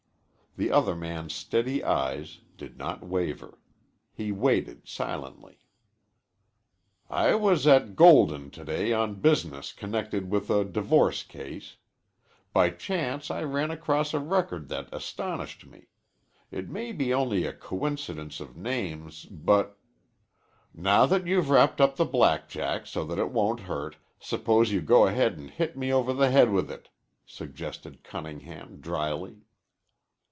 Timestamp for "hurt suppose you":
23.61-24.81